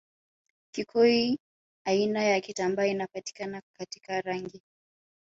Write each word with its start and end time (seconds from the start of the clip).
kikoi 0.71 1.39
aina 1.85 2.23
ya 2.23 2.41
kitambaa 2.41 2.85
inayopatikana 2.85 3.61
katika 3.77 4.21
rangi 4.21 4.61